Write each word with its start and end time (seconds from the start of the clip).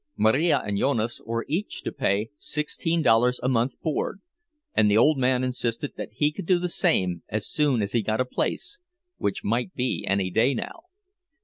Marija 0.17 0.63
and 0.65 0.79
Jonas 0.79 1.21
were 1.23 1.45
each 1.47 1.83
to 1.83 1.91
pay 1.91 2.31
sixteen 2.35 3.03
dollars 3.03 3.39
a 3.43 3.47
month 3.47 3.79
board, 3.81 4.19
and 4.73 4.89
the 4.89 4.97
old 4.97 5.19
man 5.19 5.43
insisted 5.43 5.93
that 5.95 6.13
he 6.13 6.31
could 6.31 6.47
do 6.47 6.57
the 6.57 6.69
same 6.69 7.21
as 7.29 7.45
soon 7.47 7.83
as 7.83 7.91
he 7.91 8.01
got 8.01 8.19
a 8.19 8.25
place—which 8.25 9.43
might 9.43 9.75
be 9.75 10.03
any 10.07 10.31
day 10.31 10.55
now. 10.55 10.85